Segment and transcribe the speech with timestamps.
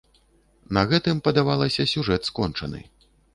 [0.77, 2.81] На гэтым, падавалася, сюжэт скончаны.